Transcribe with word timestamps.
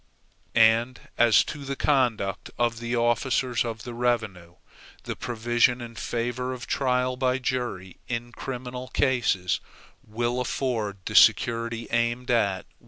And 0.55 0.99
as 1.15 1.43
to 1.43 1.59
the 1.63 1.75
conduct 1.75 2.49
of 2.57 2.79
the 2.79 2.95
officers 2.95 3.63
of 3.63 3.83
the 3.83 3.93
revenue, 3.93 4.55
the 5.03 5.15
provision 5.15 5.79
in 5.79 5.93
favor 5.93 6.53
of 6.53 6.65
trial 6.65 7.15
by 7.17 7.37
jury 7.37 7.97
in 8.07 8.31
criminal 8.31 8.87
cases, 8.87 9.59
will 10.03 10.41
afford 10.41 10.97
the 11.05 11.13
security 11.13 11.87
aimed 11.91 12.31
at. 12.31 12.65